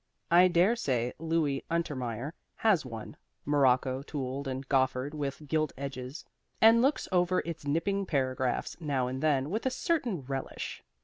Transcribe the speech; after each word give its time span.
I 0.31 0.47
dare 0.47 0.75
say 0.75 1.13
Louis 1.19 1.63
Untermeyer 1.69 2.33
has 2.55 2.83
one 2.83 3.17
(morocco, 3.45 4.01
tooled 4.01 4.47
and 4.47 4.67
goffered, 4.67 5.13
with 5.13 5.47
gilt 5.47 5.73
edges), 5.77 6.25
and 6.59 6.81
looks 6.81 7.07
over 7.11 7.43
its 7.45 7.67
nipping 7.67 8.07
paragraphs 8.07 8.75
now 8.79 9.05
and 9.05 9.21
then 9.21 9.51
with 9.51 9.67
a 9.67 9.69
certain 9.69 10.21
relish. 10.23 10.81